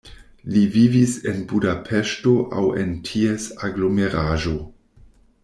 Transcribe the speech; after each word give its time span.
Li 0.53 0.61
vivis 0.75 1.11
en 1.31 1.43
Budapeŝto 1.51 2.33
aŭ 2.61 2.65
en 2.85 2.97
ties 3.11 3.47
aglomeraĵo. 3.69 4.57